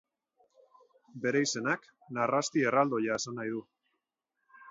[1.25, 1.85] Bere izenak
[2.19, 3.63] narrasti erraldoia esan nahi du.